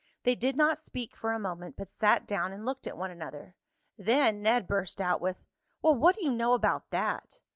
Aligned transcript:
They 0.23 0.33
did 0.33 0.55
not 0.57 0.79
speak 0.79 1.15
for 1.15 1.31
a 1.31 1.37
moment, 1.37 1.75
but 1.77 1.87
sat 1.87 2.25
down 2.25 2.51
and 2.53 2.65
looked 2.65 2.87
at 2.87 2.97
one 2.97 3.11
another. 3.11 3.53
Then 3.99 4.41
Ned 4.41 4.67
burst 4.67 4.99
out 4.99 5.21
with: 5.21 5.43
"Well, 5.83 5.93
what 5.93 6.15
do 6.15 6.25
you 6.25 6.31
know 6.31 6.53
about 6.53 6.89
that?" 6.89 7.39